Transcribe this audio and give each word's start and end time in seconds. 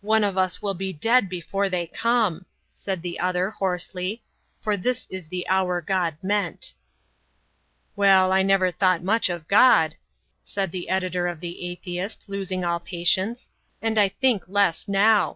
"One 0.00 0.24
of 0.24 0.38
us 0.38 0.62
will 0.62 0.72
be 0.72 0.94
dead 0.94 1.28
before 1.28 1.68
they 1.68 1.86
come," 1.86 2.46
said 2.72 3.02
the 3.02 3.20
other, 3.20 3.50
hoarsely, 3.50 4.22
"for 4.62 4.78
this 4.78 5.06
is 5.10 5.28
the 5.28 5.46
hour 5.46 5.82
God 5.82 6.16
meant." 6.22 6.72
"Well, 7.94 8.32
I 8.32 8.42
never 8.42 8.70
thought 8.70 9.02
much 9.02 9.28
of 9.28 9.46
God," 9.48 9.96
said 10.42 10.72
the 10.72 10.88
editor 10.88 11.26
of 11.28 11.40
The 11.40 11.68
Atheist, 11.70 12.30
losing 12.30 12.64
all 12.64 12.80
patience. 12.80 13.50
"And 13.82 13.98
I 13.98 14.08
think 14.08 14.44
less 14.48 14.88
now. 14.88 15.30